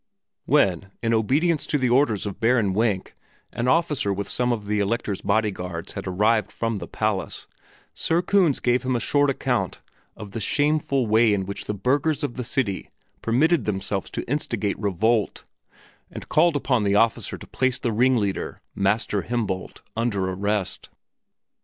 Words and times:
When, 0.47 0.89
in 1.03 1.13
obedience 1.13 1.67
to 1.67 1.77
the 1.77 1.91
orders 1.91 2.25
of 2.25 2.39
Baron 2.39 2.73
Wenk, 2.73 3.13
an 3.53 3.67
officer 3.67 4.11
with 4.11 4.27
some 4.27 4.51
of 4.51 4.65
the 4.65 4.79
Elector's 4.79 5.21
bodyguards 5.21 5.93
had 5.93 6.07
arrived 6.07 6.51
from 6.51 6.79
the 6.79 6.87
palace, 6.87 7.45
Sir 7.93 8.23
Kunz 8.23 8.59
gave 8.59 8.81
him 8.81 8.95
a 8.95 8.99
short 8.99 9.29
account 9.29 9.79
of 10.17 10.31
the 10.31 10.41
shameful 10.41 11.05
way 11.05 11.31
in 11.31 11.45
which 11.45 11.65
the 11.65 11.75
burghers 11.75 12.23
of 12.23 12.33
the 12.33 12.43
city 12.43 12.89
permitted 13.21 13.65
themselves 13.65 14.09
to 14.09 14.27
instigate 14.27 14.79
revolt, 14.79 15.43
and 16.09 16.29
called 16.29 16.55
upon 16.55 16.83
the 16.83 16.95
officer 16.95 17.37
to 17.37 17.45
place 17.45 17.77
the 17.77 17.91
ringleader, 17.91 18.59
Master 18.73 19.21
Himboldt, 19.21 19.81
under 19.95 20.31
arrest. 20.31 20.89